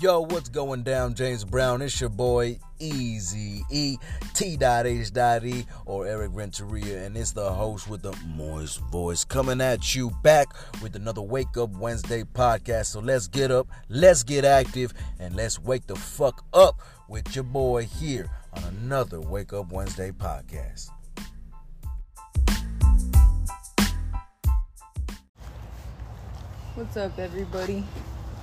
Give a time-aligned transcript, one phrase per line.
[0.00, 1.82] Yo, what's going down, James Brown?
[1.82, 3.96] It's your boy Easy E
[4.32, 9.60] T H E or Eric Renteria, and it's the host with the moist voice coming
[9.60, 12.86] at you back with another Wake Up Wednesday podcast.
[12.86, 17.42] So let's get up, let's get active, and let's wake the fuck up with your
[17.42, 20.90] boy here on another Wake Up Wednesday podcast.
[26.76, 27.82] What's up, everybody?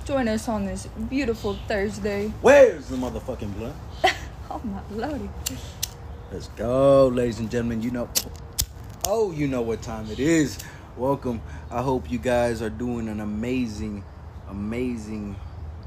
[0.06, 2.28] Join us on this beautiful Thursday.
[2.40, 3.74] Where's the motherfucking blunt?
[4.48, 5.28] Oh my lordy.
[6.30, 7.82] Let's go, ladies and gentlemen.
[7.82, 8.08] You know,
[9.04, 10.58] oh, you know what time it is.
[10.96, 11.42] Welcome.
[11.68, 14.04] I hope you guys are doing an amazing,
[14.48, 15.34] amazing.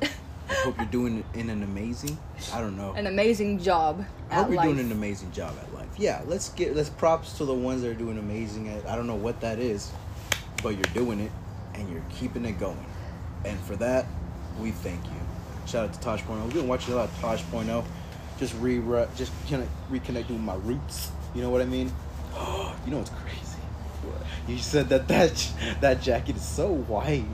[0.02, 2.18] I hope you're doing in an amazing.
[2.54, 2.92] I don't know.
[2.92, 4.06] An amazing job.
[4.30, 4.66] I hope you're life.
[4.66, 5.88] doing an amazing job at life.
[5.98, 8.86] Yeah, let's get let's props to the ones that are doing amazing at.
[8.86, 9.90] I don't know what that is,
[10.62, 11.32] but you're doing it
[11.76, 12.86] and you're keeping it going.
[13.46, 14.06] And for that,
[14.60, 15.12] we thank you.
[15.66, 16.44] Shout out to Tosh Point.
[16.44, 17.70] We've been watching a lot of Tosh Point.
[18.40, 18.80] Just re
[19.16, 21.12] just kind of reconnecting with my roots.
[21.36, 21.92] You know what I mean?
[22.86, 23.50] you know what's crazy?
[24.48, 27.26] You said that that that jacket is so white.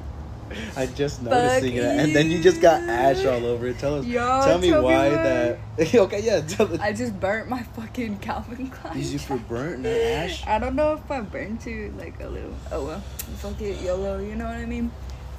[0.76, 3.80] I just noticing it, and then you just got ash all over it.
[3.80, 5.16] Tell us, Yo, tell me tell why why.
[5.16, 5.60] that.
[5.96, 6.42] okay, yeah.
[6.42, 8.94] Tell I just burnt my fucking Calvin Klein.
[8.96, 10.46] These you for burnt ash.
[10.46, 12.54] I don't know if I burned to like a little.
[12.72, 13.00] Oh well,
[13.38, 14.20] fuck it, YOLO.
[14.20, 14.92] You know what I mean?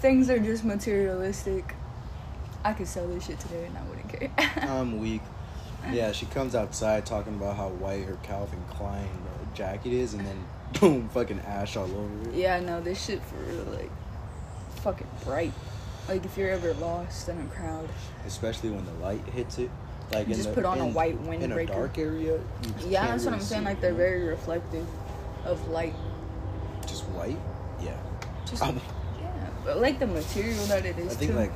[0.06, 1.74] Things are just materialistic.
[2.62, 4.30] I could sell this shit today and I wouldn't care.
[4.70, 5.20] I'm weak.
[5.90, 10.24] Yeah, she comes outside talking about how white her Calvin Klein uh, jacket is, and
[10.24, 10.44] then
[10.80, 12.36] boom, fucking ash all over it.
[12.36, 13.90] yeah, no, this shit for real, like,
[14.76, 15.52] fucking bright.
[16.08, 17.88] Like if you're ever lost in a crowd.
[18.28, 19.72] Especially when the light hits it.
[20.12, 21.66] Like in Just the, put on a in- white In a windbreaker.
[21.66, 22.38] dark area.
[22.86, 23.64] Yeah, that's what I'm saying.
[23.64, 24.86] Like they're very reflective
[25.44, 25.94] of light.
[26.86, 27.40] just white.
[27.82, 27.96] Yeah,
[28.48, 28.76] Just but
[29.76, 31.12] like the material that it is.
[31.12, 31.36] I think too.
[31.36, 31.52] like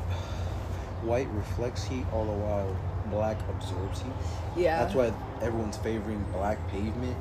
[1.02, 2.76] white reflects heat all the while
[3.10, 4.12] black absorbs heat.
[4.56, 5.12] yeah, That's why
[5.42, 7.16] everyone's favoring black pavement.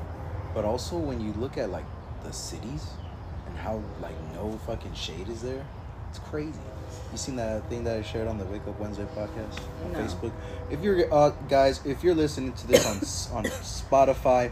[0.53, 1.85] But also when you look at like
[2.23, 2.85] the cities
[3.47, 5.65] and how like no fucking shade is there,
[6.09, 6.59] it's crazy.
[7.11, 9.99] You seen that thing that I shared on the Wake Up Wednesday podcast on No.
[9.99, 10.31] Facebook?
[10.71, 14.51] If you're uh, guys, if you're listening to this on on Spotify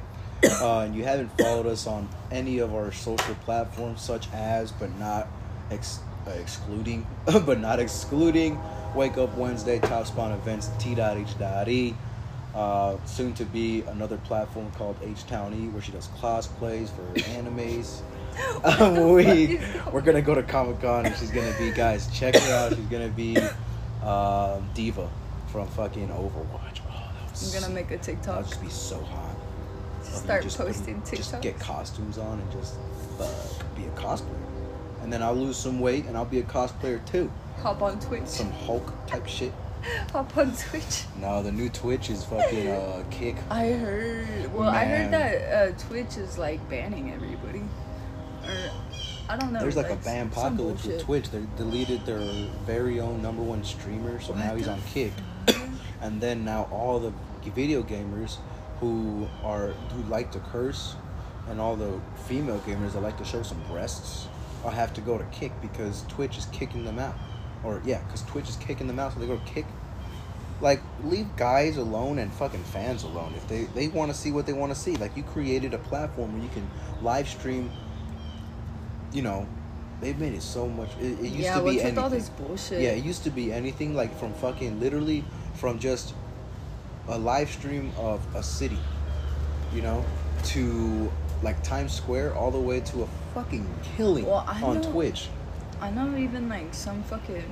[0.61, 4.95] uh, and you haven't followed us on any of our social platforms, such as but
[4.99, 5.27] not
[5.71, 5.99] ex-
[6.35, 8.59] excluding, but not excluding
[8.95, 11.93] Wake Up Wednesday, Top Spawn Events, T.H.E.
[12.55, 17.03] Uh, soon to be another platform called H Town E, where she does cosplays for
[17.31, 18.01] animes.
[18.63, 19.59] Um, we
[19.91, 22.07] we're gonna go to Comic Con and she's gonna be guys.
[22.15, 22.75] Check her out.
[22.75, 23.35] She's gonna be
[24.03, 25.09] um, D.Va
[25.51, 26.81] from fucking Overwatch.
[26.87, 28.37] Oh, that was I'm gonna make a TikTok.
[28.41, 29.35] would just be so hot.
[30.03, 31.41] Start posting putting- Just TikToks.
[31.41, 32.75] get costumes on and just
[33.19, 33.27] uh,
[33.75, 34.27] be a cosplayer.
[35.01, 37.31] And then I'll lose some weight and I'll be a cosplayer too.
[37.57, 38.27] Hop on Twitch.
[38.27, 39.53] Some Hulk type shit.
[40.11, 41.03] Hop on Twitch.
[41.19, 43.35] No, the new Twitch is fucking uh, kick.
[43.49, 44.53] I heard.
[44.53, 47.63] Well, I heard that uh, Twitch is like banning everybody.
[48.43, 48.71] Or
[49.29, 49.59] I don't know.
[49.59, 51.01] There's like a ban apocalypse with.
[51.01, 51.29] Twitch.
[51.29, 52.19] They deleted their
[52.65, 55.13] very own number one streamer, so What now he's on Kick.
[56.01, 57.11] And then now all the
[57.51, 58.37] video gamers
[58.79, 60.95] who are who like to curse,
[61.49, 64.27] and all the female gamers that like to show some breasts,
[64.63, 67.15] will have to go to Kick because Twitch is kicking them out.
[67.63, 69.65] Or yeah, because Twitch is kicking them out, so they go to Kick.
[70.59, 73.33] Like leave guys alone and fucking fans alone.
[73.35, 75.77] If they they want to see what they want to see, like you created a
[75.77, 76.67] platform where you can
[77.01, 77.71] live stream.
[79.13, 79.47] You know,
[80.01, 80.89] they've made it so much.
[80.99, 81.97] It, it used yeah, to be anything.
[81.97, 82.81] all this bullshit?
[82.81, 86.13] Yeah, it used to be anything like from fucking literally from just
[87.07, 88.79] a live stream of a city,
[89.73, 90.03] you know,
[90.43, 91.11] to
[91.43, 95.29] like Times Square all the way to a fucking killing Well, on know- Twitch.
[95.79, 97.43] I know even like some fucking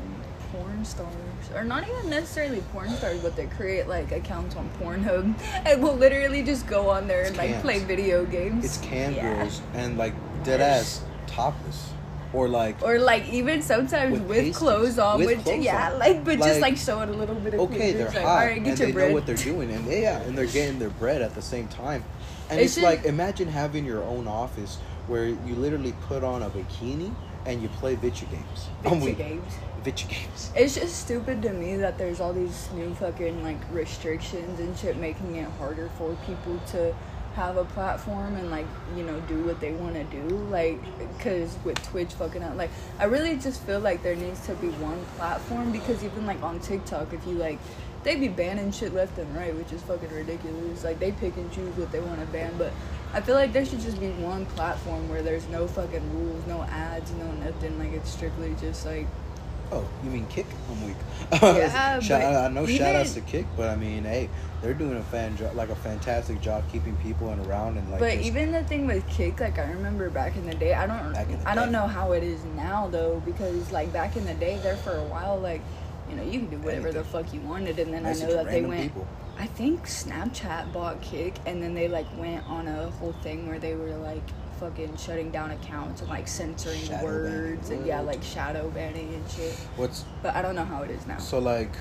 [0.52, 1.12] porn stars,
[1.54, 5.34] or not even necessarily porn stars, but they create like accounts on Pornhub
[5.66, 8.66] and will literally just go on there and like play video games.
[8.66, 9.36] It's cam Yeah.
[9.36, 10.14] girls and like
[10.44, 11.92] dead ass topless
[12.34, 14.58] or like Or like even sometimes With with, pasties.
[14.58, 16.00] clothes on, With clothes yeah, on.
[16.00, 18.36] like but Like, just like showing a little bit of okay, they're like, hot All
[18.38, 19.10] right, get and your they bread.
[19.10, 21.68] know what they're doing, and they, yeah, and they're getting their bread at the same
[21.68, 22.04] time.
[22.50, 24.78] And It it's like imagine having your own office
[25.08, 27.14] where you literally put on a bikini
[27.46, 28.68] and you play video games.
[28.84, 29.54] Video games.
[29.84, 30.52] Video games.
[30.56, 34.98] It's just stupid to me that there's all these new fucking like restrictions and shit
[34.98, 36.96] making it harder for people to
[37.36, 38.66] have a platform and like
[38.96, 40.80] you know do what they want to do like
[41.18, 44.70] because with twitch fucking out like i really just feel like there needs to be
[44.70, 47.60] one platform because even like on tiktok if you like
[48.06, 51.52] they be banning shit left and right which is fucking ridiculous like they pick and
[51.52, 52.72] choose what they want to ban but
[53.14, 56.64] i feel like there should just be one platform where there's no fucking rules no
[56.64, 59.08] ads no nothing like it's strictly just like
[59.72, 60.46] Oh, you mean Kick?
[60.70, 60.96] I'm weak.
[61.42, 64.30] Yeah, shout, but I know shout outs to Kick, but I mean, hey,
[64.62, 68.00] they're doing a fan job, like a fantastic job keeping people in around and like.
[68.00, 71.14] but even the thing with kick, like I remember back in the day, I don't,
[71.14, 74.26] Back in the I don't know how it is now though, because like back in
[74.26, 75.62] the day, there for a while, like,
[76.10, 78.46] you know, you can do whatever the fuck you wanted, and then I know that
[78.48, 78.82] they went.
[78.84, 79.08] people.
[79.38, 83.60] I think Snapchat bought Kick, and then they like went on a whole thing where
[83.60, 84.24] they were like
[84.60, 89.30] fucking shutting down accounts and like censoring Shadow words and yeah, like shadow banning and
[89.30, 89.54] shit.
[89.76, 91.18] What's But I don't know how it is now.
[91.18, 91.72] so like?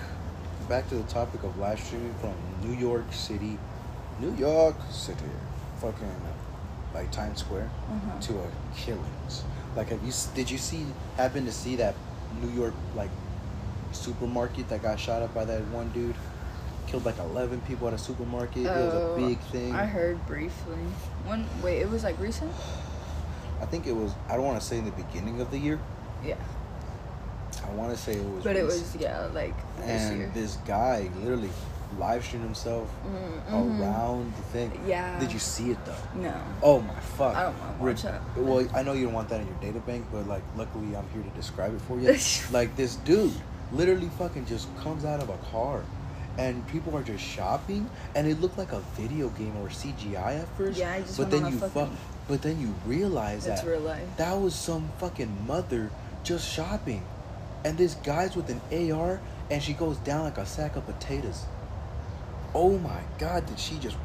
[0.68, 2.32] Back to the topic of live streaming from
[2.62, 3.58] New York City,
[4.18, 5.20] New York City,
[5.78, 6.08] fucking
[6.94, 8.20] like Times Square Uh-huh.
[8.22, 9.44] to a killings.
[9.76, 10.86] Like, have you did you see
[11.18, 11.94] happen to see that
[12.42, 13.10] New York like
[13.94, 16.14] supermarket that got shot up by that one dude?
[16.86, 18.58] Killed like eleven people at a supermarket.
[18.58, 19.74] it was Oh, a big thing.
[19.74, 20.76] I heard briefly.
[21.24, 22.52] One wait, it was like recent.
[23.60, 24.12] I think it was.
[24.28, 25.78] I don't want to say in the beginning of the year.
[26.24, 26.36] Yeah,
[27.66, 28.44] I want to say it was.
[28.44, 30.30] but it was yeah, like this And year.
[30.34, 31.50] this guy literally
[31.98, 33.80] live streamed himself Mm, mhm.
[33.80, 34.80] around the thing.
[34.86, 35.18] Yeah.
[35.20, 35.94] Did you see it though?
[36.16, 36.34] No.
[36.62, 37.34] Oh my fuck!
[37.36, 38.20] I don't wanna watch that.
[38.36, 41.08] Well, I know you don't want that in your data bank, but like, luckily I'm
[41.14, 42.14] here to describe it for you.
[42.52, 43.32] like this dude,
[43.74, 45.82] literally fucking just comes out of a car,
[46.38, 50.48] and people are just shopping, and it looked like a video game or CGI at
[50.56, 50.78] first.
[50.78, 51.90] Yeah, I just But then you fuck,
[52.28, 54.02] but then you realize It's that real life.
[54.16, 55.90] that was some fucking mother
[56.22, 57.02] just shopping,
[57.64, 58.60] and this guy's with an
[58.92, 61.44] AR, and she goes down like a sack of potatoes.
[62.54, 63.96] Oh my god, did she just?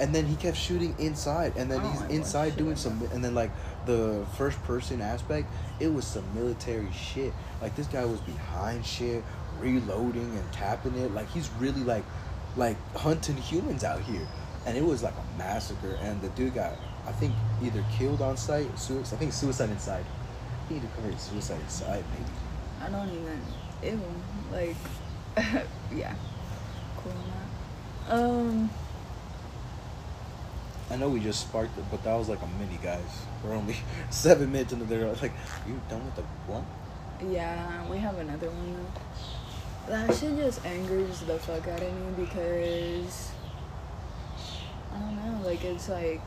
[0.00, 3.34] And then he kept shooting inside, and then don't he's inside doing some, and then
[3.34, 3.50] like
[3.86, 5.48] the first person aspect,
[5.80, 7.32] it was some military shit.
[7.60, 9.22] Like this guy was behind shit,
[9.60, 11.12] reloading and tapping it.
[11.12, 12.04] Like he's really like,
[12.56, 14.26] like hunting humans out here,
[14.66, 15.98] and it was like a massacre.
[16.02, 16.74] And the dude got,
[17.06, 19.16] I think, either killed on site, suicide.
[19.16, 20.04] I think suicide inside.
[20.68, 22.30] He need to commit suicide inside, maybe.
[22.80, 23.40] I don't even.
[23.82, 24.00] Ew.
[24.50, 24.76] Like,
[25.94, 26.14] yeah.
[26.96, 27.12] Cool.
[28.08, 28.70] Um.
[30.90, 33.00] I know we just sparked it, but that was like a mini, guys.
[33.42, 33.76] We're only
[34.10, 35.32] seven minutes into the like.
[35.66, 36.64] You done with the one?
[37.32, 38.86] Yeah, we have another one.
[39.88, 43.30] That shit just angers the fuck out of me because
[44.92, 46.20] I don't know, like it's like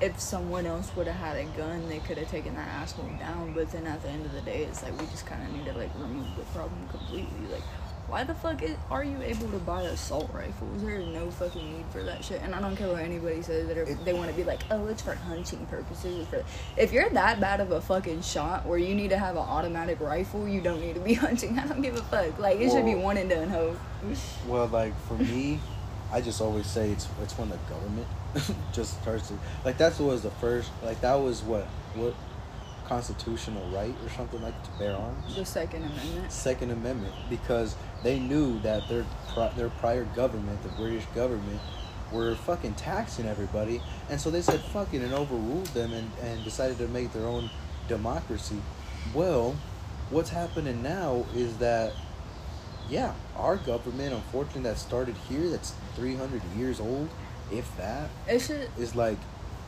[0.00, 3.54] if someone else would have had a gun, they could have taken that asshole down.
[3.54, 5.64] But then at the end of the day, it's like we just kind of need
[5.66, 7.46] to like remove the problem completely.
[7.50, 7.62] Like,
[8.08, 10.82] why the fuck is, are you able to buy assault rifles?
[10.82, 12.42] There is no fucking need for that shit.
[12.42, 14.60] And I don't care what anybody says that are, It- they want to be like,
[14.70, 16.26] oh, it's for hunting purposes.
[16.28, 16.44] For
[16.76, 20.00] if you're that bad of a fucking shot where you need to have an automatic
[20.00, 21.58] rifle, you don't need to be hunting.
[21.58, 22.38] I don't give a fuck.
[22.38, 23.76] Like it should be one and done, ho.
[24.46, 25.60] Well, like for me,
[26.12, 28.06] I just always say it's it's when the government
[28.72, 29.34] just starts to
[29.64, 31.64] like that's what was the first like that was what
[31.94, 32.14] what
[32.84, 35.36] constitutional right or something like to bear arms.
[35.36, 36.32] The Second Amendment.
[36.32, 39.04] Second Amendment because they knew that their
[39.56, 41.60] their prior government, the British government,
[42.12, 46.44] were fucking taxing everybody, and so they said fuck it and overruled them and, and
[46.44, 47.48] decided to make their own
[47.88, 48.60] democracy.
[49.14, 49.56] Well,
[50.10, 51.92] what's happening now is that
[52.90, 57.08] yeah, our government, unfortunately, that started here, that's 300 years old,
[57.50, 58.68] if that, It should.
[58.78, 59.18] is like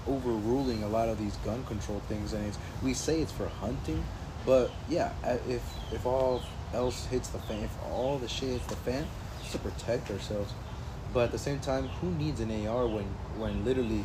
[0.06, 4.04] overruling a lot of these gun control things and it's we say it's for hunting
[4.44, 5.10] but yeah
[5.48, 6.42] if if all
[6.74, 9.06] else hits the fan if all the shit hits the fan
[9.40, 10.52] it's to protect ourselves.
[11.12, 13.04] But at the same time who needs an ar when
[13.38, 14.04] when literally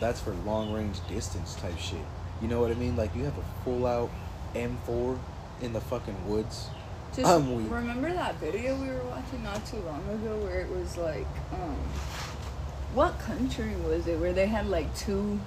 [0.00, 2.04] that's for long range distance type shit?
[2.42, 2.96] You know what i mean?
[2.96, 4.10] Like you have a full out
[4.54, 5.18] m4
[5.62, 6.68] in the fucking woods.
[7.14, 7.70] Just I'm weak.
[7.70, 11.76] remember that video we were watching not too long ago where it was like, um,
[12.92, 15.38] what country was it where they had like two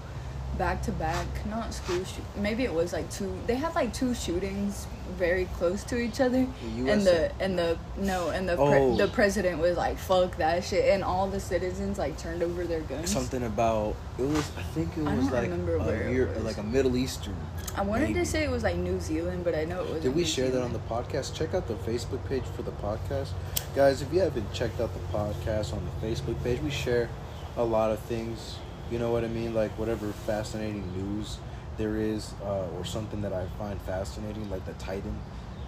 [0.58, 2.24] back to back, not school shoot.
[2.36, 3.32] Maybe it was like two.
[3.48, 4.88] They had like two shootings
[5.18, 8.96] very close to each other, The and the and the no, and the Oh.
[8.96, 12.64] pre- the president was like, "Fuck that shit," and all the citizens like turned over
[12.66, 13.12] their guns.
[13.12, 16.44] something about it was i think it I was don't like remember a year, was.
[16.44, 17.36] like a middle eastern
[17.76, 18.20] I wanted maybe.
[18.22, 20.02] to say it was like New Zealand, but I know it was.
[20.02, 21.36] Did we share that on the podcast?
[21.36, 23.30] Check out the Facebook page for the podcast.
[23.76, 27.08] Guys, if you haven't checked out the podcast on the Facebook page, we share
[27.56, 28.56] a lot of things.
[28.92, 29.54] You know what I mean?
[29.54, 31.38] Like whatever fascinating news
[31.78, 35.20] there is, uh, or something that I find fascinating, like the Titan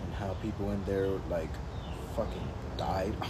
[0.04, 1.50] and how people in there like
[2.16, 2.48] fucking
[2.78, 3.14] died.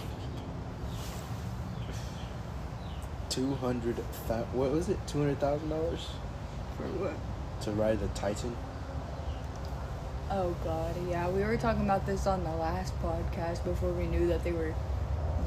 [3.28, 3.96] Two hundred
[4.52, 4.98] what was it?
[5.06, 6.06] Two hundred thousand dollars
[6.76, 7.12] For what?
[7.62, 8.56] to ride the Titan.
[10.30, 14.28] Oh god, yeah, we were talking about this on the last podcast before we knew
[14.28, 14.74] that they were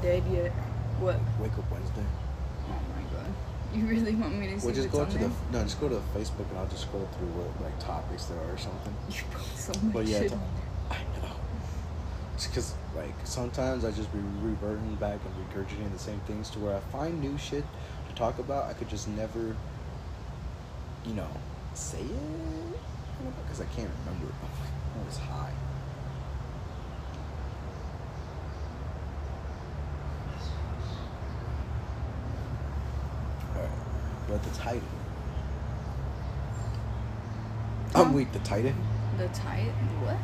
[0.02, 0.52] dead yet.
[1.00, 1.16] What?
[1.40, 2.04] Wake up Wednesday.
[3.74, 5.28] You really want me to see Well, just go to there?
[5.28, 8.38] the no, just go to Facebook and I'll just scroll through what like topics there
[8.38, 8.94] are or something.
[9.10, 10.32] You post so much But yeah, shit.
[10.90, 11.34] I know.
[12.34, 16.58] It's because like sometimes I just be reverting back and regurgitating the same things to
[16.60, 17.64] where I find new shit
[18.08, 18.64] to talk about.
[18.70, 19.56] I could just never,
[21.04, 21.28] you know,
[21.74, 22.78] say it
[23.44, 24.34] because I can't remember it.
[25.00, 25.52] I was high.
[33.56, 33.70] Alright,
[34.28, 34.82] but the Titan.
[37.94, 38.32] I'm weak.
[38.32, 38.74] The Titan.
[39.18, 39.72] The Titan.
[40.02, 40.18] What?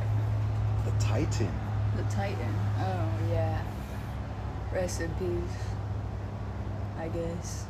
[0.85, 1.53] The Titan.
[1.97, 2.55] The Titan.
[2.79, 3.63] Oh yeah.
[4.73, 5.57] Rest in peace.
[6.99, 7.67] I guess.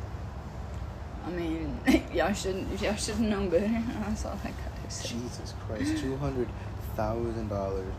[1.25, 1.77] I mean,
[2.13, 2.81] y'all shouldn't.
[2.81, 3.67] Y'all should know better.
[4.05, 5.09] That's all I gotta say.
[5.09, 6.47] Jesus Christ, two hundred
[6.95, 7.93] thousand dollars,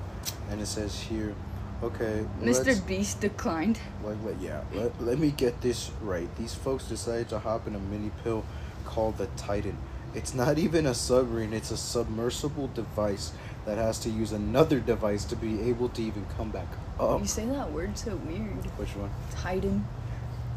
[0.50, 1.34] and it says here,
[1.82, 2.86] okay, Mr.
[2.86, 3.78] Beast declined.
[4.04, 6.34] Like, let, yeah, let, let me get this right.
[6.36, 8.44] These folks decided to hop in a mini pill
[8.84, 9.76] called the Titan.
[10.14, 13.32] It's not even a submarine, it's a submersible device
[13.64, 16.66] that has to use another device to be able to even come back
[16.98, 17.20] up.
[17.20, 18.64] You say that word so weird.
[18.76, 19.10] Which one?
[19.30, 19.86] Titan.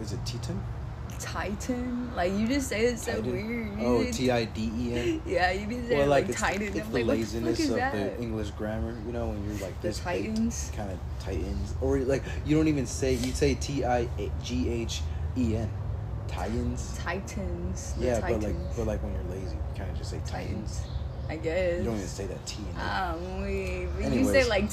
[0.01, 0.61] Is it Titan?
[1.19, 2.13] Titan.
[2.15, 3.31] Like you just say it so Titan?
[3.31, 3.79] weird.
[3.79, 5.21] You Oh, T I D E N.
[5.25, 6.61] Yeah, you be saying Well, like, like, it's, Titan.
[6.63, 7.93] it's I'm the like, what the laziness of that?
[7.93, 8.95] the English grammar.
[9.05, 10.71] You know, when you're like The this Titans?
[10.75, 14.07] kind of Titans, or like you don't even say you say T I
[14.43, 15.01] G H
[15.37, 15.69] E N,
[16.27, 16.97] Titans.
[16.97, 17.93] Titans.
[17.99, 18.43] Yeah, Titans.
[18.45, 20.79] but like, but like when you're lazy, you kind of just say Titans.
[20.79, 20.81] Titans.
[21.27, 21.79] I guess.
[21.79, 22.83] You don't even say that T in it.
[22.83, 24.69] Um, we, we you say like.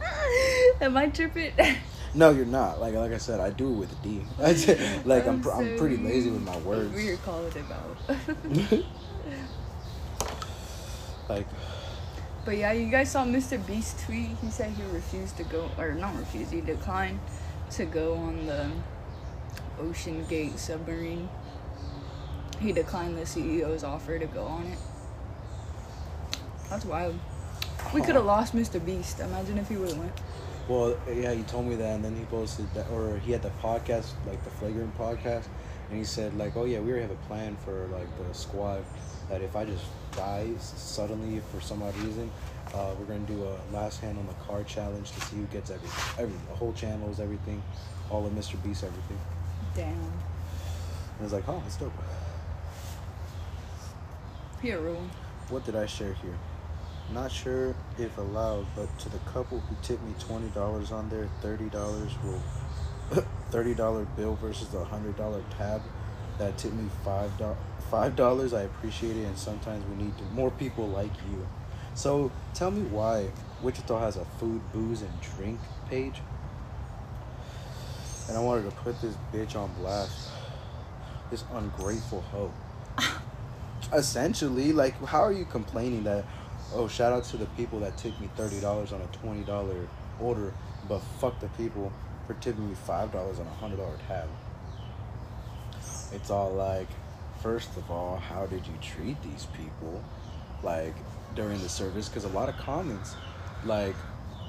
[0.80, 1.52] Am I tripping?
[2.14, 2.80] no, you're not.
[2.80, 4.22] Like, like I said, I do it with a D.
[5.04, 6.94] Like, I'm, pr- I'm pretty lazy with my words.
[6.94, 8.84] We were calling it out.
[11.28, 11.46] like,
[12.44, 13.64] but yeah, you guys saw Mr.
[13.66, 14.30] Beast tweet.
[14.40, 17.20] He said he refused to go, or not refused, he declined
[17.72, 18.70] to go on the
[19.78, 21.28] OceanGate submarine.
[22.58, 24.78] He declined the CEO's offer to go on it.
[26.70, 27.18] That's wild.
[27.94, 28.84] We could have lost Mr.
[28.84, 29.20] Beast.
[29.20, 30.12] Imagine if he would have went.
[30.68, 33.50] Well, yeah, he told me that, and then he posted that, or he had the
[33.62, 35.46] podcast, like the Flagrant podcast,
[35.88, 38.84] and he said like, oh yeah, we already have a plan for like the squad
[39.30, 42.30] that if I just die suddenly for some odd reason,
[42.74, 45.70] uh, we're gonna do a last hand on the car challenge to see who gets
[45.70, 47.62] everything, everything, the whole channels, everything,
[48.10, 48.62] all of Mr.
[48.62, 49.18] Beast, everything.
[49.74, 49.92] Damn.
[49.92, 51.92] And I was like, oh, that's dope.
[54.60, 55.10] Here, Ruin.
[55.48, 56.36] What did I share here?
[57.12, 61.28] Not sure if allowed, but to the couple who tipped me twenty dollars on their
[61.40, 62.42] thirty dollars will
[63.50, 65.80] thirty dollar bill versus the hundred dollar tab
[66.38, 67.56] that tipped me five dollars
[67.90, 68.52] five dollars.
[68.52, 71.46] I appreciate it, and sometimes we need to, more people like you.
[71.94, 73.30] So tell me why
[73.62, 76.20] Wichita has a food, booze, and drink page.
[78.28, 80.28] And I wanted to put this bitch on blast.
[81.30, 82.52] This ungrateful hoe
[83.92, 86.24] essentially like how are you complaining that
[86.74, 89.88] oh shout out to the people that tipped me $30 on a $20
[90.20, 90.52] order
[90.88, 91.92] but fuck the people
[92.26, 94.28] for tipping me $5 on a $100 tab.
[96.12, 96.88] It's all like
[97.42, 100.02] first of all how did you treat these people
[100.62, 100.94] like
[101.34, 102.08] during the service?
[102.08, 103.14] Because a lot of comments
[103.64, 103.94] like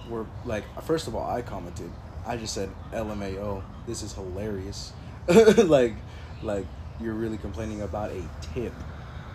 [0.09, 1.91] were like first of all i commented
[2.25, 4.93] i just said lmao this is hilarious.
[5.57, 5.95] Like
[6.41, 6.65] like
[7.01, 8.23] you're really complaining about a
[8.53, 8.73] tip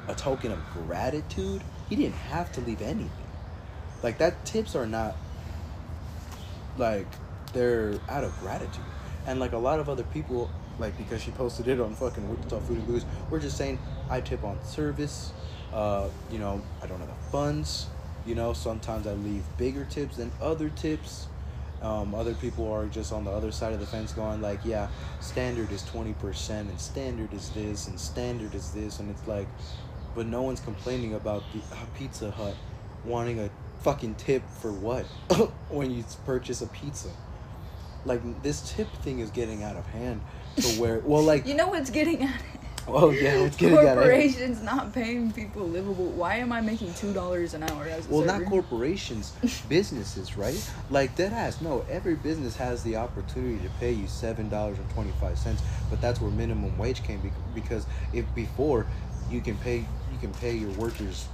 [0.08, 3.10] a token of gratitude he didn't have to leave anything.
[4.02, 5.16] Like that tips are not
[6.76, 7.06] like
[7.52, 8.84] they're out of gratitude.
[9.26, 12.58] And like a lot of other people like because she posted it on fucking wichita
[12.60, 13.78] food and booze we're just saying
[14.10, 15.32] i tip on service
[15.72, 17.86] uh you know i don't have the funds
[18.26, 21.28] you know sometimes i leave bigger tips than other tips.
[21.82, 24.88] Um, other people are just on the other side of the fence going like yeah
[25.20, 29.00] standard is 20% and standard is this and standard is this.
[29.00, 29.46] And it's like
[30.14, 32.54] but no one's complaining about the uh, pizza hut
[33.04, 33.50] wanting a
[33.82, 35.04] fucking tip for what
[35.68, 37.08] when you purchase a pizza
[38.04, 40.20] like this tip thing is getting out of hand
[40.56, 42.30] to where well like You know what's getting it?
[42.86, 46.04] oh yeah it's getting out of hand Corporations not paying people livable.
[46.04, 48.40] Why am I making two dollars an hour as a well server?
[48.40, 49.32] not corporations
[49.68, 54.48] businesses right like dead ass no every business has the opportunity to pay you seven
[54.50, 58.86] dollars and 25 cents but that's where minimum wage came bec- because if before
[59.30, 59.86] you can pay
[60.24, 61.28] can pay your workers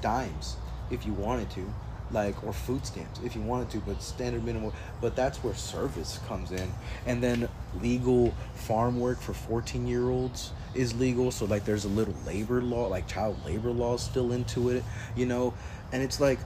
[0.00, 0.56] dimes
[0.90, 1.72] if you wanted to
[2.12, 6.18] like or food stamps if you wanted to but standard minimum but that's where service
[6.26, 6.70] comes in.
[7.06, 7.48] And then
[7.80, 12.62] legal farm work for 14 year olds is legal so like there's a little labor
[12.62, 14.84] law like child labor laws still into it
[15.16, 15.54] you know?
[15.92, 16.38] And it's like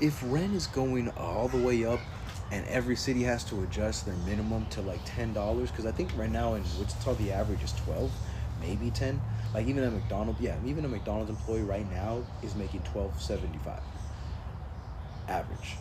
[0.00, 2.00] if rent is going all the way up
[2.52, 6.10] and every city has to adjust their minimum to like ten dollars because I think
[6.16, 8.12] right now in Wichita the average is twelve,
[8.62, 9.20] maybe ten.
[9.54, 13.58] Like even a McDonald's, yeah, even a McDonald's employee right now is making twelve seventy
[13.58, 13.82] five.
[15.28, 15.76] Average.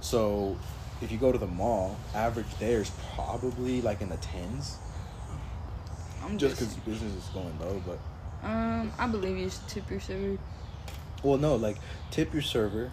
[0.00, 0.56] So
[1.00, 4.76] if you go to the mall, average there is probably like in the tens.
[6.24, 7.98] I'm Just because business is going low, but
[8.48, 10.38] Um, I believe you should tip your server.
[11.24, 11.78] well, no, like
[12.10, 12.90] tip your server.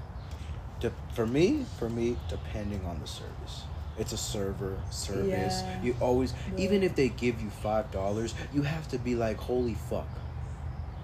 [1.14, 3.64] For me, for me, depending on the service.
[4.00, 5.62] It's a server service.
[5.62, 5.82] Yeah.
[5.84, 9.76] You always, even if they give you five dollars, you have to be like, "Holy
[9.76, 10.08] fuck!"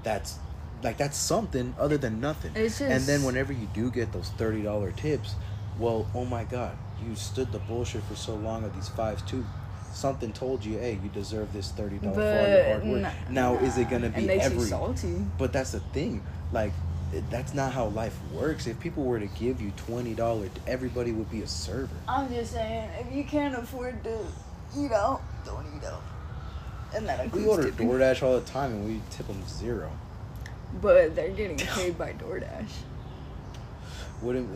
[0.04, 0.40] That's
[0.84, 2.52] like that's something other than nothing.
[2.56, 5.36] It's and then whenever you do get those thirty dollar tips,
[5.80, 9.46] well, oh my god, you stood the bullshit for so long of these fives too.
[9.94, 13.02] Something told you, hey, you deserve this thirty dollars for all your hard work.
[13.02, 14.60] nah, now, is it gonna be every?
[14.60, 15.16] salty.
[15.38, 16.22] But that's the thing.
[16.52, 16.74] Like,
[17.30, 18.68] that's not how life works.
[18.68, 21.96] If people were to give you twenty dollars, everybody would be a server.
[22.08, 24.18] I'm just saying, if you can't afford to
[24.78, 26.02] eat out, don't eat out.
[26.96, 27.90] And that We order tipping.
[27.90, 29.92] DoorDash all the time, and we tip them zero.
[30.82, 32.70] But they're getting paid by DoorDash.
[34.22, 34.50] Wouldn't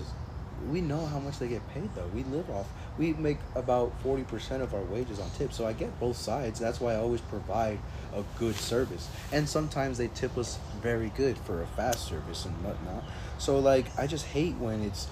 [0.70, 2.08] we know how much they get paid though?
[2.14, 2.68] We live off.
[2.98, 6.60] We make about forty percent of our wages on tips, so I get both sides.
[6.60, 7.80] That's why I always provide
[8.14, 12.56] a good service, and sometimes they tip us very good for a fast service and
[12.64, 13.04] whatnot.
[13.38, 15.08] So like, I just hate when it's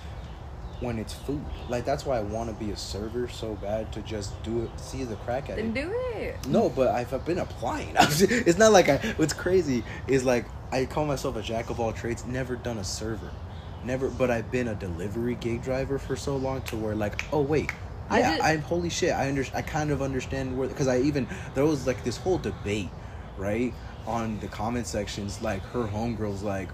[0.79, 1.43] when it's food.
[1.69, 4.79] Like that's why I want to be a server so bad to just do it,
[4.79, 5.73] see the crack at Then it.
[5.73, 6.47] do it.
[6.47, 7.95] No, but I've, I've been applying.
[7.99, 8.97] it's not like I.
[9.17, 12.25] What's crazy is like I call myself a jack of all trades.
[12.25, 13.31] Never done a server,
[13.83, 14.09] never.
[14.09, 17.71] But I've been a delivery gig driver for so long to where like, oh wait,
[18.11, 19.13] yeah, I, am holy shit.
[19.13, 19.45] I under.
[19.53, 22.89] I kind of understand where because I even there was like this whole debate,
[23.37, 23.73] right?
[24.07, 26.69] On the comment sections, like her homegirls like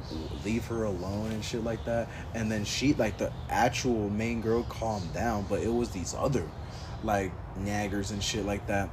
[0.45, 4.63] leave her alone and shit like that, and then she like the actual main girl
[4.69, 6.47] calmed down, but it was these other
[7.03, 8.89] like naggers and shit like that.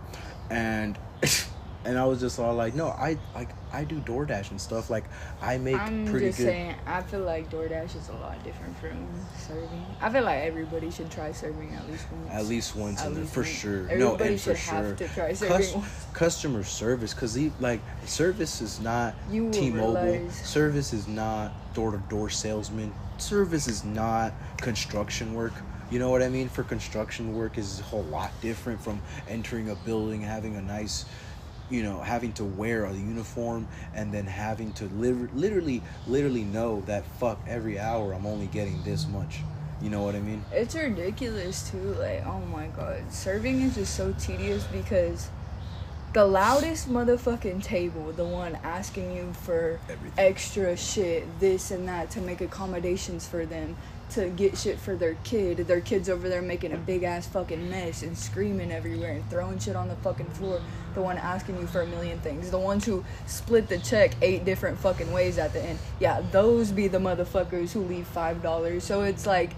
[0.49, 0.99] And
[1.85, 5.05] and i was just all like no i like i do doordash and stuff like
[5.41, 6.45] i make I'm pretty just good.
[6.47, 9.07] saying, I feel like DoorDash is a lot different from
[9.39, 9.87] serving.
[10.01, 12.31] I feel like everybody should try serving at least once.
[12.33, 13.49] at least once At least for once.
[13.53, 13.83] sure.
[13.87, 17.53] No Everybody and for should sure have to try serving Cus- customer service because he,
[17.61, 20.29] like service is not You t-mobile.
[20.31, 22.93] service is not door-to-door salesman.
[23.19, 25.53] Service is not construction work.
[25.91, 26.49] You know what i mean?
[26.49, 31.05] For construction work is a whole lot different from entering a building having a nice
[31.71, 36.83] you know having to wear a uniform and then having to live literally literally know
[36.87, 39.41] that fuck every hour i'm only getting this much
[39.81, 41.95] you know what i mean It's ridiculous too.
[41.99, 45.31] Like, oh my god, serving is just so tedious because
[46.13, 50.13] the loudest motherfucking table, the one asking you for Everything.
[50.19, 53.77] extra shit, this and that, to make accommodations for them,
[54.13, 55.59] to get shit for their kid.
[55.59, 59.59] Their kid's over there making a big ass fucking mess and screaming everywhere and throwing
[59.59, 60.61] shit on the fucking floor.
[60.95, 62.51] The one asking you for a million things.
[62.51, 65.79] The ones who split the check eight different fucking ways at the end.
[66.01, 68.85] Yeah, those be the motherfuckers who leave five dollars.
[68.85, 69.51] So it's like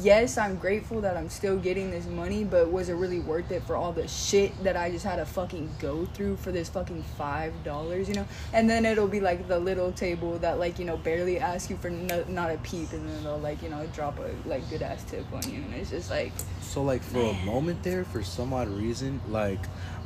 [0.00, 3.62] yes, I'm grateful that I'm still getting this money, but was it really worth it
[3.64, 7.02] for all the shit that I just had to fucking go through for this fucking
[7.16, 8.26] five dollars, you know?
[8.52, 11.76] And then it'll be like the little table that like you know barely ask you
[11.76, 14.82] for no, not a peep, and then they'll like you know drop a like good
[14.82, 18.22] ass tip on you, and it's just like So like for a moment there, for
[18.22, 19.60] some odd reason, like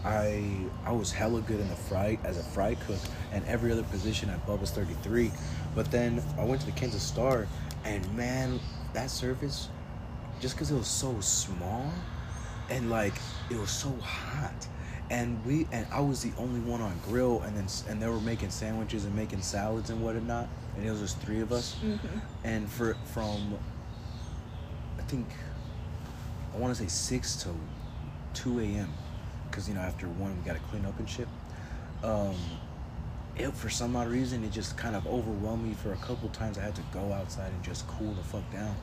[0.04, 0.44] I
[0.84, 3.00] I was hella good in the fry as a fry cook
[3.32, 5.30] and every other position at Bubba's 33.
[5.74, 7.46] But then I went to the Kansas Star
[7.84, 8.60] and man,
[8.92, 9.68] that service,
[10.40, 11.90] just because it was so small
[12.70, 13.14] and like
[13.50, 14.66] it was so hot.
[15.10, 18.06] And we and I was the only one on grill, and then s- and they
[18.08, 21.76] were making sandwiches and making salads and whatnot, and it was just three of us.
[22.44, 23.56] And for from,
[24.98, 25.26] I think
[26.54, 27.48] I want to say six to
[28.34, 28.92] two a.m.
[29.50, 31.28] because you know after one we got to clean up and shit.
[32.02, 32.36] Um,
[33.36, 36.58] it for some odd reason it just kind of overwhelmed me for a couple times.
[36.58, 38.76] I had to go outside and just cool the fuck down,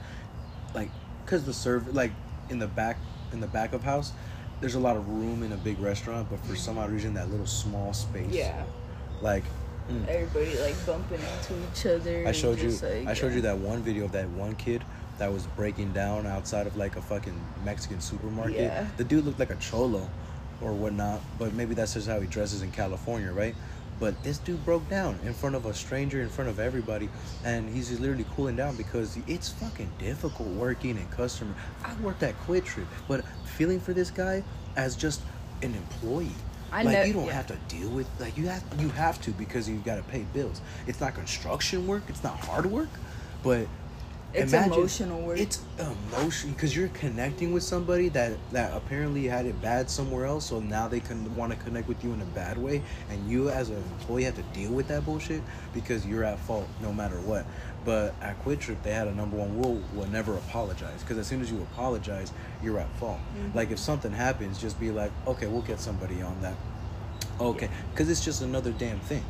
[0.73, 0.89] like
[1.25, 2.11] because the serve like
[2.49, 2.97] in the back
[3.33, 4.13] in the back of house.
[4.61, 7.29] There's a lot of room in a big restaurant, but for some odd reason, that
[7.29, 8.63] little small space, yeah,
[9.21, 9.43] like
[9.89, 10.07] mm.
[10.07, 12.25] everybody like bumping into each other.
[12.25, 12.69] I showed you.
[12.69, 13.35] like, I showed yeah.
[13.35, 14.83] you that one video of that one kid
[15.17, 18.55] that was breaking down outside of like a fucking Mexican supermarket.
[18.55, 18.87] Yeah.
[18.95, 20.09] The dude looked like a cholo,
[20.61, 21.21] or whatnot.
[21.37, 23.55] But maybe that's just how he dresses in California, right?
[23.99, 27.09] But this dude broke down in front of a stranger, in front of everybody,
[27.43, 31.53] and he's literally cooling down because it's fucking difficult working in customer.
[31.83, 33.23] I worked at QuikTrip, but
[33.57, 34.43] feeling for this guy
[34.75, 35.21] as just
[35.61, 36.31] an employee.
[36.71, 37.33] I like know- you don't yeah.
[37.33, 40.25] have to deal with like you have you have to because you got to pay
[40.33, 40.59] bills.
[40.87, 42.03] It's not construction work.
[42.09, 42.89] It's not hard work,
[43.43, 43.67] but
[44.35, 45.39] It's Imagine- emotional work.
[45.39, 50.45] It's emotion because you're connecting with somebody that that apparently had it bad somewhere else,
[50.45, 53.49] so now they can want to connect with you in a bad way, and you
[53.49, 55.41] as an employee have to deal with that bullshit
[55.73, 57.45] because you're at fault no matter what.
[57.85, 61.01] But at QuikTrip, they had a number one rule: will never apologize.
[61.01, 63.19] Because as soon as you apologize, you're at fault.
[63.37, 63.55] Mhm.
[63.55, 66.55] Like if something happens, just be like, okay, we'll get somebody on that.
[67.39, 69.23] Okay, because it's just another damn thing.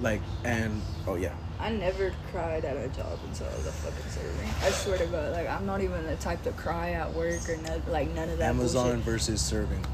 [0.00, 4.10] Like and oh yeah, I never cried at a job until I was a fucking
[4.10, 4.66] server.
[4.66, 7.56] I swear to God, like I'm not even the type to cry at work or
[7.58, 8.50] no, like none of that.
[8.50, 9.84] Amazon versus serving.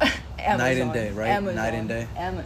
[0.00, 0.18] bullshit.
[0.38, 1.42] Night and day, right?
[1.42, 2.08] Night and day?
[2.16, 2.42] Am-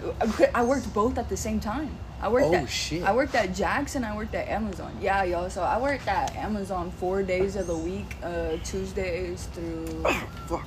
[0.54, 1.96] I worked both at the same time.
[2.20, 3.02] I worked Oh, at shit.
[3.02, 4.96] I worked at Jack's and I worked at Amazon.
[5.00, 5.50] Yeah, y'all.
[5.50, 10.02] So I worked at Amazon four days of the week, uh, Tuesdays through.
[10.04, 10.66] Ah, fuck.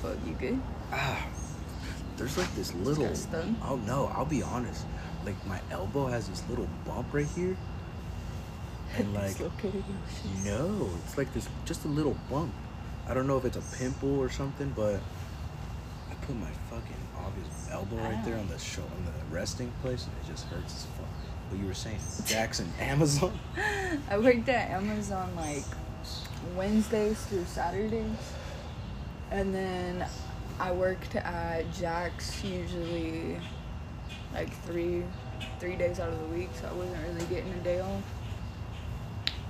[0.00, 0.60] Fuck, you good?
[0.92, 1.26] Ah,
[2.16, 3.10] there's like this little.
[3.64, 4.84] Oh no, I'll be honest.
[5.24, 7.56] Like my elbow has this little bump right here,
[8.96, 10.44] and like Dislocated your shit.
[10.44, 12.52] no, it's like this just a little bump.
[13.08, 15.00] I don't know if it's a pimple or something, but
[16.10, 20.04] I put my fucking obvious elbow right there on the show on the resting place,
[20.06, 21.06] and it just hurts as fuck.
[21.50, 23.38] What you were saying, Jackson, Amazon.
[24.10, 25.64] I worked at Amazon like
[26.56, 28.06] Wednesdays through Saturdays.
[29.30, 30.06] And then
[30.60, 33.38] I worked at Jack's usually
[34.34, 35.02] like three
[35.58, 38.02] three days out of the week, so I wasn't really getting a day off.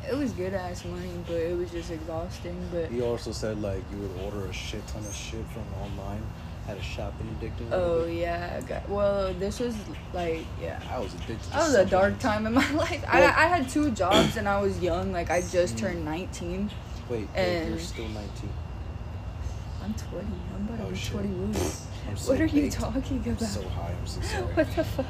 [0.09, 2.57] It was good ass money, but it was just exhausting.
[2.73, 6.23] But You also said like you would order a shit ton of shit from online.
[6.67, 7.73] Had a shopping addiction.
[7.73, 9.75] a oh yeah, I got, well this was
[10.15, 10.81] like yeah.
[10.91, 11.43] I was addicted.
[11.43, 13.03] To That was a dark time in my life.
[13.13, 15.13] Well- I, I had two jobs and I was young.
[15.13, 15.81] Like I just Mm.
[15.81, 16.71] turned 19.
[17.09, 18.49] Wait, wait and- you're still 19.
[19.83, 20.27] I'm 20.
[20.55, 21.13] I'm about to Oh, be shit.
[21.13, 21.55] 21.
[22.09, 22.75] I'm so What are you baked.
[22.75, 23.41] talking I'm about?
[23.49, 23.93] so high.
[23.99, 24.43] I'm so sorry.
[24.55, 25.07] What the fuck?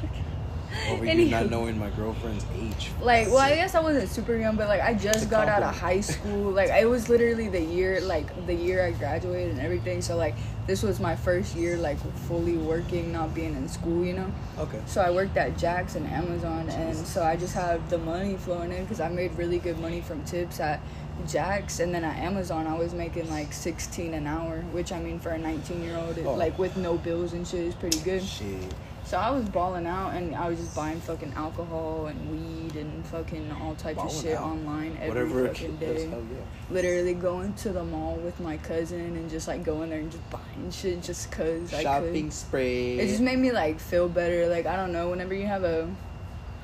[0.89, 1.29] Over here Anywho.
[1.29, 2.89] not knowing my girlfriend's age.
[2.99, 5.75] Like, well, I guess I wasn't super young, but like I just got out of
[5.77, 6.49] high school.
[6.51, 10.01] Like it was literally the year, like the year I graduated and everything.
[10.01, 10.33] So like
[10.65, 14.31] this was my first year, like fully working, not being in school, you know.
[14.57, 14.81] Okay.
[14.87, 18.71] So I worked at Jack's and Amazon, and so I just had the money flowing
[18.71, 20.79] in because I made really good money from tips at
[21.27, 25.19] Jack's, and then at Amazon I was making like 16 an hour, which I mean
[25.19, 26.33] for a 19 year old, Oh.
[26.35, 28.23] like with no bills and shit, is pretty good.
[28.23, 28.73] Shit.
[29.05, 33.05] So I was balling out, and I was just buying fucking alcohol and weed and
[33.07, 34.43] fucking all types Balling of shit out.
[34.43, 35.47] online every Whatever.
[35.49, 36.07] fucking day.
[36.07, 36.17] Yeah.
[36.71, 40.29] Literally going to the mall with my cousin and just like going there and just
[40.31, 42.97] buying shit just cause I Shopping spray.
[42.97, 44.47] It just made me like feel better.
[44.47, 45.89] Like I don't know, whenever you have a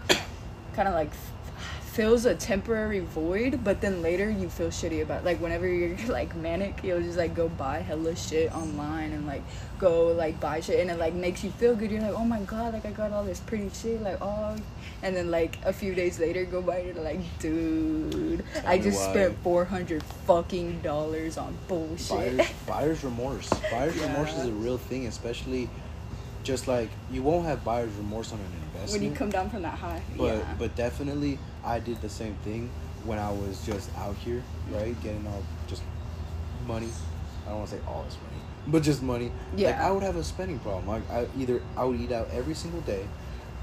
[0.73, 1.11] kind of like
[1.99, 5.19] fills a temporary void, but then later you feel shitty about.
[5.19, 5.25] it.
[5.25, 9.41] Like whenever you're like manic, you'll just like go buy hella shit online and like
[9.79, 11.91] go like buy shit, and it like makes you feel good.
[11.91, 14.55] You're like, oh my god, like I got all this pretty shit, like oh,
[15.03, 18.97] and then like a few days later go buy it like, dude, Tell I just
[18.97, 19.11] why.
[19.11, 22.37] spent four hundred fucking dollars on bullshit.
[22.37, 23.49] buyer's, buyer's remorse.
[23.71, 25.69] Buyer's remorse is a real thing, especially
[26.43, 29.01] just like you won't have buyer's remorse on an investment.
[29.01, 30.55] when you come down from that high, but yeah.
[30.57, 32.69] but definitely I did the same thing
[33.05, 35.83] when I was just out here, right, getting all just
[36.67, 36.89] money.
[37.45, 39.31] I don't want to say all this money, but just money.
[39.53, 39.87] Like Yeah.
[39.87, 40.87] I would have a spending problem.
[40.87, 43.05] Like I either I would eat out every single day,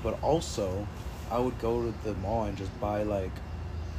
[0.02, 0.86] but also
[1.30, 3.32] I would go to the mall and just buy like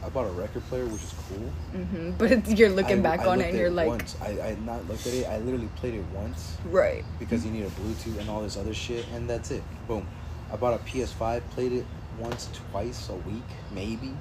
[0.08, 1.52] I bought a record player, which is cool.
[1.82, 4.16] hmm But you're looking I- back I on it and you're like, once.
[4.22, 5.26] I I not looked at it.
[5.28, 7.04] I literally played it once right.
[7.20, 9.64] because you need a Bluetooth and all this other shit, and that's it.
[9.86, 10.08] Boom.
[10.52, 11.86] I bought a PS5, played it
[12.22, 14.14] once, twice a week, maybe.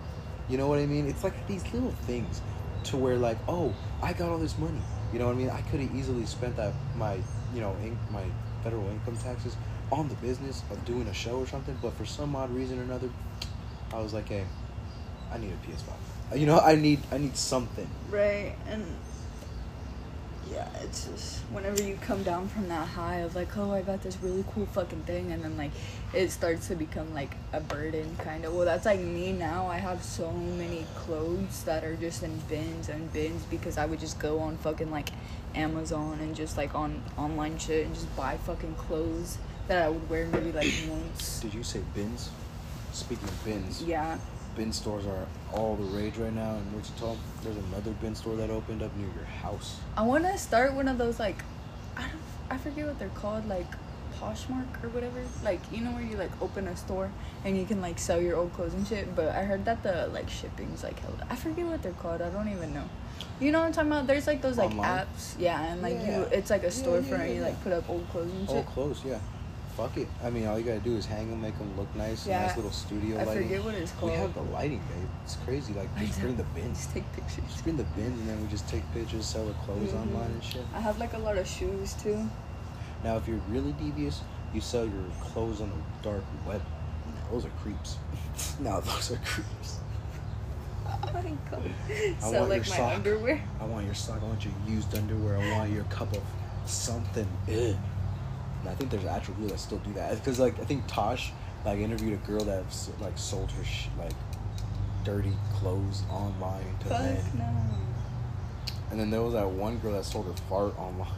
[0.49, 1.07] You know what I mean?
[1.07, 2.41] It's like these little things
[2.85, 3.73] to where like, oh,
[4.03, 4.83] I got all this money.
[5.13, 5.51] You know what I mean?
[5.51, 7.15] I could have easily spent that my
[7.55, 8.25] you know in, my
[8.65, 9.55] federal income taxes
[9.93, 12.83] on the business of doing a show or something, but for some odd reason or
[12.83, 13.09] another,
[13.93, 14.43] I was like, hey,
[15.33, 16.39] I need a PS5.
[16.39, 17.89] You know, I need I need something.
[18.11, 18.85] Right, and
[20.51, 24.03] yeah, it's just whenever you come down from that high of like, oh, I got
[24.03, 25.73] this really cool fucking thing, and then like
[26.15, 28.55] it starts to become like a burden, kind of.
[28.55, 29.67] Well, that's like me now.
[29.67, 34.01] I have so many clothes that are just in bins and bins because I would
[34.01, 35.11] just go on fucking like
[35.55, 40.09] Amazon and just like on online shit and just buy fucking clothes that I would
[40.09, 41.41] wear maybe like once.
[41.41, 42.31] Did you say bins?
[42.93, 44.19] Speaking of bins, Yeah.
[44.57, 47.15] Bin stores are all the rage right now in Wichita.
[47.43, 49.79] There's another bin store that opened up near your house.
[49.97, 51.37] I want to start one of those like
[51.97, 52.11] I don't
[52.51, 53.67] I forget what they're called like
[54.19, 55.23] Poshmark or whatever.
[55.45, 57.11] Like you know where you like open a store
[57.45, 59.15] and you can like sell your old clothes and shit.
[59.15, 61.15] But I heard that the like shipping's like hell.
[61.29, 62.23] I forget what they're called.
[62.23, 62.89] I don't even know.
[63.41, 64.07] You know what I'm talking about?
[64.07, 65.01] There's like those like Online?
[65.07, 65.39] apps.
[65.39, 66.19] Yeah, and like Yeah.
[66.21, 67.63] you it's like a Yeah, storefront yeah, you like yeah.
[67.65, 68.57] put up old clothes and shit.
[68.57, 69.19] All clothes, yeah.
[69.77, 70.09] Fuck it.
[70.25, 72.27] I mean, all you gotta do is hang them, make them look nice.
[72.27, 72.47] Yeah.
[72.47, 73.43] Nice little studio I lighting.
[73.45, 74.13] forget what it's called.
[74.13, 75.09] We have the lighting, babe.
[75.25, 75.73] It's crazy.
[75.75, 76.79] Like, just bring the bins.
[76.79, 77.45] Just take pictures.
[77.51, 80.03] Just bring the bins, and then we just take pictures, sell the clothes Mhm.
[80.03, 80.63] online and shit.
[80.75, 82.29] I have like a lot of shoes too.
[83.05, 84.23] Now, if you're really devious,
[84.55, 86.63] you sell your clothes on the dark web.
[87.31, 87.99] Those are creeps.
[88.61, 89.81] now, those are creeps.
[90.87, 91.63] Oh my god.
[91.91, 92.93] I So want like your my sock.
[92.95, 93.43] underwear.
[93.61, 94.23] I want your sock.
[94.23, 95.37] I want your used underwear.
[95.37, 96.23] I want your cup of
[96.65, 97.27] something.
[97.49, 97.77] Ugh.
[98.67, 100.17] And I think there's actual people that still do that.
[100.17, 101.33] Because like I think Tosh
[101.65, 102.65] like interviewed a girl that
[103.01, 104.13] like sold her sh- like
[105.05, 107.25] dirty clothes online to Fuck men.
[107.39, 107.47] no.
[108.91, 111.09] And then there was that one girl that sold her fart online.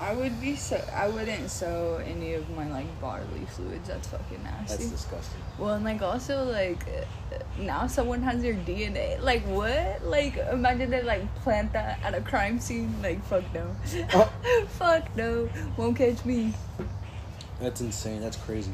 [0.00, 0.80] I would be so.
[0.94, 3.88] I wouldn't sew any of my like bodily fluids.
[3.88, 4.76] That's fucking nasty.
[4.76, 5.40] That's disgusting.
[5.58, 6.86] Well, and like also like
[7.58, 9.20] now someone has your DNA.
[9.20, 10.04] Like what?
[10.04, 12.94] Like imagine they like plant that at a crime scene.
[13.02, 13.74] Like fuck no,
[14.14, 14.32] Oh.
[14.78, 16.54] fuck no, won't catch me.
[17.60, 18.20] That's insane.
[18.20, 18.72] That's crazy.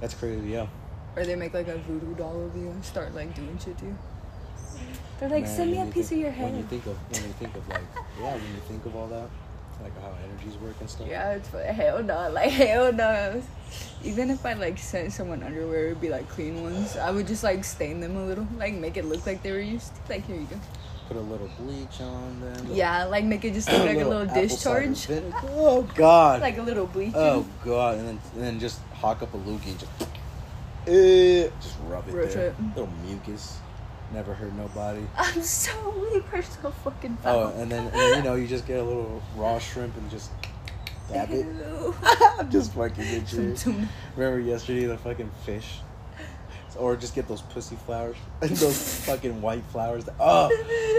[0.00, 0.48] That's crazy.
[0.48, 0.68] Yeah.
[1.16, 3.84] Or they make like a voodoo doll of you and start like doing shit to
[3.84, 3.98] you.
[5.18, 6.50] They're like, Man, send me a piece think- of your head.
[6.52, 7.82] When you think of when you think of like
[8.18, 9.28] yeah, when you think of all that,
[9.82, 11.06] like how energies work and stuff.
[11.08, 13.42] Yeah, it's fu- hell no, like hell no.
[14.02, 16.96] Even if I like sent someone underwear, it'd be like clean ones.
[16.96, 19.60] I would just like stain them a little, like make it look like they were
[19.60, 19.92] used.
[20.08, 20.56] Like here you go.
[21.08, 22.54] Put a little bleach on them.
[22.62, 25.08] little- Yeah, like make it just look like a little cider discharge.
[25.50, 26.40] Oh God.
[26.40, 27.12] like a little bleach.
[27.16, 27.98] oh God.
[27.98, 29.92] And then and then just hawk up a loogie and just,
[30.86, 32.48] eh, just rub it there.
[32.48, 32.54] it.
[32.76, 33.58] Little mucus.
[34.12, 35.02] Never hurt nobody.
[35.16, 35.72] I'm so
[36.12, 36.24] weak.
[36.32, 39.22] We're so fucking Oh, and then, and then you know you just get a little
[39.36, 40.30] raw shrimp and just
[41.12, 41.46] dab it.
[42.38, 43.86] I'm just fucking with you.
[44.16, 45.78] Remember yesterday the fucking fish?
[46.78, 50.04] Or just get those pussy flowers, those fucking white flowers.
[50.04, 50.48] That, oh,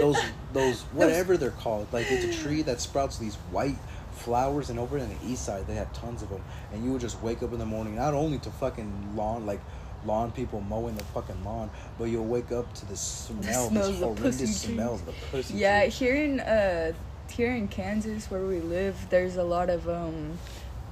[0.00, 0.18] those
[0.52, 1.88] those whatever they're called.
[1.92, 3.76] Like it's a tree that sprouts these white
[4.12, 6.42] flowers, and over in the east side they have tons of them.
[6.72, 9.60] And you would just wake up in the morning, not only to fucking lawn like
[10.04, 13.88] lawn people mowing the fucking lawn, but you'll wake up to the smell, smell this
[13.88, 14.74] of the horrendous pussy tree.
[14.74, 15.54] smell of the pussy.
[15.54, 16.92] Yeah, here in uh
[17.30, 20.38] here in Kansas where we live, there's a lot of um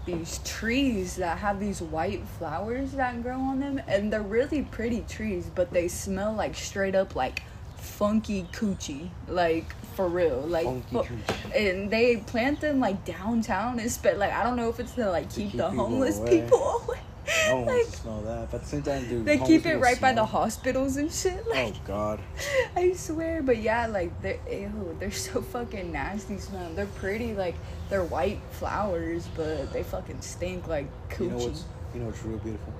[0.06, 5.02] these trees that have these white flowers that grow on them and they're really pretty
[5.08, 7.42] trees, but they smell like straight up like
[7.76, 9.10] funky coochie.
[9.28, 10.40] Like for real.
[10.40, 14.70] Like Funky fu- and they plant them like downtown and spe- like I don't know
[14.70, 16.40] if it's to like To keep, keep the homeless away.
[16.40, 17.00] people away.
[17.48, 19.66] No one like wants to smell that, but at the same time, dude, they keep
[19.66, 21.44] it right by the hospitals and shit.
[21.46, 22.20] Oh, like Oh God.
[22.76, 26.72] I swear, but yeah, like they're ew, they're so fucking nasty smell.
[26.74, 27.54] They're pretty, like
[27.88, 31.20] they're white flowers, but they fucking stink like coochie.
[31.20, 31.64] You know what's
[31.94, 32.72] you know what's real beautiful?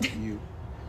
[0.20, 0.40] you,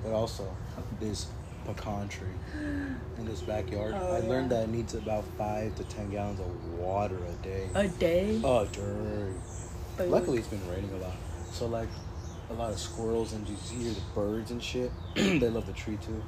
[0.04, 0.56] but also
[0.99, 1.28] this
[1.65, 3.95] pecan tree in this backyard.
[3.97, 7.69] Oh, I learned that it needs about five to ten gallons of water a day.
[7.76, 8.41] a day.
[8.43, 8.67] Oh.
[9.95, 11.13] But Luckily, it's been raining a lot,
[11.52, 11.89] so like
[12.54, 14.92] a lot of squirrels and you hear the birds and shit.
[15.16, 16.24] they love the tree too,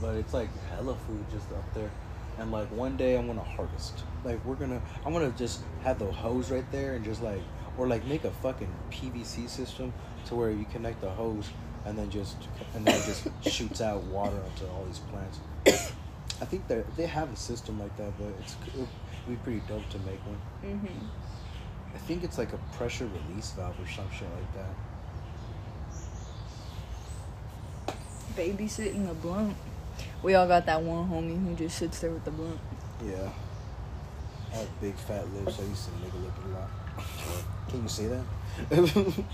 [0.00, 1.90] but it's like hella food just up there.
[2.38, 4.04] And like one day I'm gonna harvest.
[4.24, 7.42] Like we're gonna, I'm gonna just have the hose right there and just like,
[7.76, 9.92] or like make a fucking PVC system
[10.26, 11.48] to where you connect the hose
[11.84, 12.36] and then just,
[12.74, 15.40] and then it just shoots out water onto all these plants.
[16.40, 18.88] I think they they have a system like that, but it's it'd
[19.28, 20.78] be pretty dope to make one.
[20.78, 21.06] hmm
[21.94, 24.74] I think it's like a pressure release valve or some shit like that.
[28.36, 29.56] Babysitting the blunt.
[30.22, 32.58] We all got that one homie who just sits there with the blunt.
[33.04, 33.30] Yeah.
[34.52, 36.70] I have big fat lips, I used to nigga lip a lot.
[37.68, 38.24] Can you say that?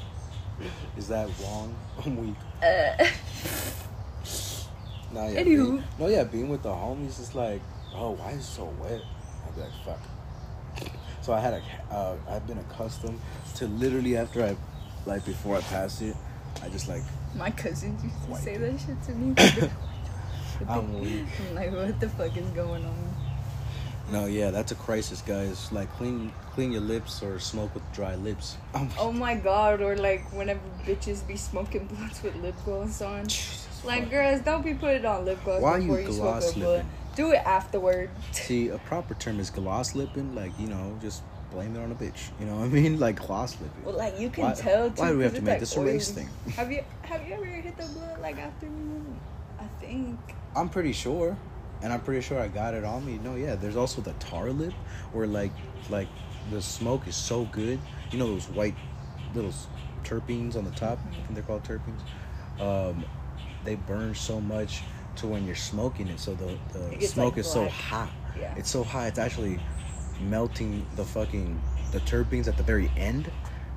[0.97, 1.75] Is that wrong?
[2.05, 2.37] I'm weak.
[2.63, 3.07] Uh,
[5.13, 5.41] Nah, yeah.
[5.41, 5.45] Anywho.
[5.45, 7.61] Being, no, yeah, being with the homies is like,
[7.95, 9.01] oh, why is it so wet?
[9.47, 10.91] I'd be like, fuck.
[11.21, 11.63] So I had a,
[11.95, 13.21] uh, I've been accustomed
[13.57, 14.57] to literally after I,
[15.07, 16.15] like before I pass it,
[16.63, 17.03] I just like,
[17.35, 19.35] my cousins used to White say that shit to me.
[20.69, 21.27] I'm weak.
[21.49, 23.15] I'm like, what the fuck is going on?
[24.11, 25.71] No, yeah, that's a crisis, guys.
[25.71, 28.57] Like clean, clean your lips or smoke with dry lips.
[28.99, 33.29] Oh my god, or like whenever bitches be smoking blunts with lip gloss on.
[33.85, 34.11] Like fuck.
[34.11, 36.87] girls, don't be putting on lip gloss Why before you smoke a blunt.
[37.15, 38.11] Do it afterward.
[38.33, 40.35] See, a proper term is gloss lipping.
[40.35, 42.31] Like you know, just blame it on a bitch.
[42.39, 42.99] You know what I mean?
[43.01, 43.85] Like gloss lipping.
[43.85, 44.91] Well, like you can Why- tell.
[44.91, 46.29] Too, why do we have to make like, this a race thing?
[46.55, 49.05] Have you have you ever hit the blood like after you?
[49.59, 50.19] I think.
[50.57, 51.37] I'm pretty sure,
[51.83, 53.19] and I'm pretty sure I got it on me.
[53.23, 53.55] No, yeah.
[53.55, 54.73] There's also the tar lip,
[55.13, 55.53] where like,
[55.89, 56.09] like
[56.51, 57.79] the smoke is so good.
[58.11, 58.75] You know those white
[59.35, 59.55] little
[60.05, 60.99] terpenes on the top.
[61.11, 62.01] I think they're called terpenes.
[62.61, 63.05] Um,
[63.65, 64.83] they burn so much
[65.17, 66.21] to when you're smoking it.
[66.21, 68.11] So the the smoke like, is so hot.
[68.39, 68.55] Yeah.
[68.57, 69.09] It's so hot.
[69.09, 69.59] It's actually
[70.21, 71.61] melting the fucking
[71.93, 73.31] the terpenes at the very end,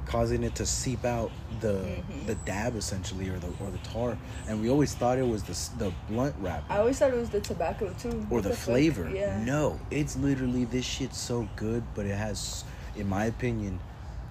[0.06, 2.25] causing it to seep out the Mhm.
[2.27, 4.17] the dab essentially or the or the tar.
[4.47, 7.29] And we always thought it was the the blunt wrap I always thought it was
[7.29, 8.25] the tobacco too.
[8.29, 8.58] or the, fuck?
[8.60, 9.10] flavor.
[9.10, 9.43] Yeah.
[9.43, 12.63] No, it's literally this shit's so good, but it has,
[12.95, 13.79] in my opinion,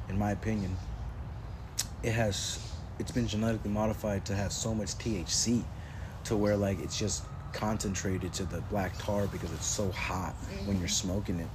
[0.09, 0.77] in my opinion,
[2.03, 2.59] it has,
[2.99, 5.65] it's been genetically modified to have so much THC,
[6.25, 10.79] to where like it's just concentrated to the black tar because it's so hot when
[10.79, 11.47] you're smoking it,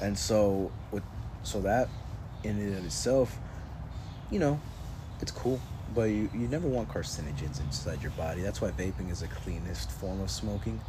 [0.00, 1.02] and so with,
[1.42, 1.88] so that,
[2.44, 3.36] in and of itself,
[4.30, 4.60] you know,
[5.20, 5.60] it's cool.
[5.94, 8.42] But you, you never want carcinogens inside your body.
[8.42, 10.80] That's why vaping is the cleanest form of smoking,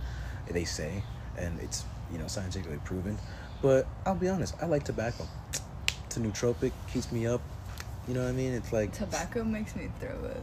[0.49, 1.04] they say,
[1.38, 3.17] and it's you know scientifically proven.
[3.62, 5.25] But I'll be honest, I like tobacco.
[6.06, 7.41] It's a nootropic, keeps me up.
[8.08, 8.54] You know what I mean?
[8.54, 10.38] It's like Tobacco makes me throw up.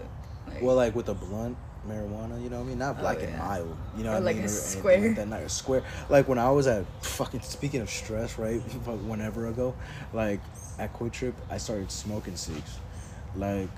[0.46, 2.78] Like, well, like with a blunt marijuana, you know what I mean?
[2.78, 4.50] Not Oh, black and mild, you know Or what like I a mean?
[4.50, 5.00] anything square.
[5.08, 5.82] Like that, not a square.
[6.08, 8.60] Like when I was at fucking speaking of stress, right?
[9.06, 9.74] Whenever ago,
[10.12, 10.40] like
[10.78, 12.78] at QuikTrip, I started smoking cigs.
[13.36, 13.68] Like,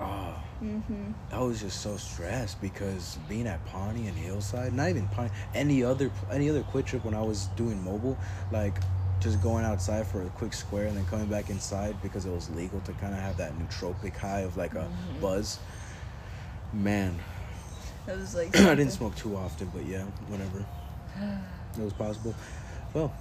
[0.00, 1.10] ah, Mm-hmm.
[1.32, 5.82] I was just so stressed because being at Pawnee and Hillside, not even Pawnee, any
[5.82, 8.16] other any other QuikTrip when I was doing mobile,
[8.52, 8.76] like
[9.18, 12.48] just going outside for a quick square and then coming back inside because it was
[12.50, 15.20] legal to kind of have that nootropic high of like a Mhm.
[15.20, 15.58] buzz.
[16.72, 17.18] Man,
[18.06, 18.56] That was like.
[18.60, 20.60] I didn't smoke too often, but yeah, whenever
[21.76, 22.34] it was possible.
[22.94, 23.12] Well,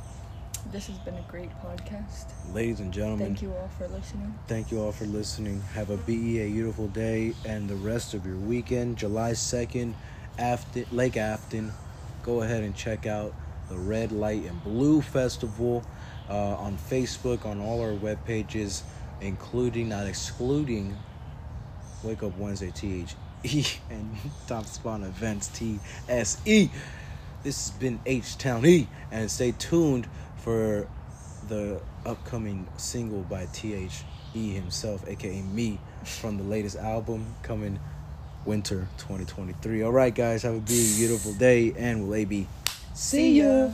[0.72, 2.28] This has been a great podcast.
[2.54, 4.34] ladies and gentlemen, Thank you all for listening.
[4.48, 5.62] Thank you all for listening.
[5.74, 8.98] Have a be a beautiful day and the rest of your weekend.
[8.98, 9.96] July second,
[10.38, 11.74] Afton Lake Afton.
[12.24, 13.34] Go ahead and check out
[13.70, 15.84] the Red Light and Blue Festival
[16.30, 18.84] uh, on Facebook on all our web pages,
[19.20, 20.96] including not excluding
[22.04, 24.16] Wake Up Wednesday T H E and
[24.48, 26.70] Top Spawn Events T S E.
[27.44, 30.88] This has been H Town E, and stay tuned for
[31.48, 34.54] the upcoming single by T.H.E.
[34.54, 37.80] himself, aka me, from the latest album coming
[38.46, 39.84] winter 2023.
[39.84, 42.48] All right, guys, have a beautiful day, and we'll AB
[42.94, 43.72] see ya.